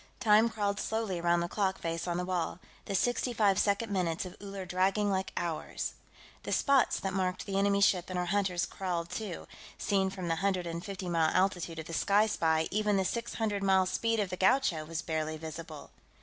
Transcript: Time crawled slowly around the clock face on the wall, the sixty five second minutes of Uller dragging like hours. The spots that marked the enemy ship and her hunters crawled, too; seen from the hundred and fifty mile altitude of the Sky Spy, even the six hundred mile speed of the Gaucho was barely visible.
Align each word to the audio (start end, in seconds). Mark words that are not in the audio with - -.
Time 0.19 0.49
crawled 0.49 0.79
slowly 0.79 1.19
around 1.19 1.41
the 1.41 1.47
clock 1.47 1.77
face 1.77 2.07
on 2.07 2.17
the 2.17 2.25
wall, 2.25 2.57
the 2.85 2.95
sixty 2.95 3.33
five 3.33 3.59
second 3.59 3.91
minutes 3.93 4.25
of 4.25 4.35
Uller 4.41 4.65
dragging 4.65 5.11
like 5.11 5.31
hours. 5.37 5.93
The 6.41 6.51
spots 6.51 6.99
that 6.99 7.13
marked 7.13 7.45
the 7.45 7.59
enemy 7.59 7.81
ship 7.81 8.09
and 8.09 8.17
her 8.17 8.25
hunters 8.25 8.65
crawled, 8.65 9.11
too; 9.11 9.47
seen 9.77 10.09
from 10.09 10.27
the 10.27 10.37
hundred 10.37 10.65
and 10.65 10.83
fifty 10.83 11.07
mile 11.07 11.29
altitude 11.35 11.77
of 11.77 11.85
the 11.85 11.93
Sky 11.93 12.25
Spy, 12.25 12.67
even 12.71 12.97
the 12.97 13.05
six 13.05 13.35
hundred 13.35 13.61
mile 13.61 13.85
speed 13.85 14.19
of 14.19 14.31
the 14.31 14.37
Gaucho 14.37 14.85
was 14.85 15.03
barely 15.03 15.37
visible. 15.37 15.91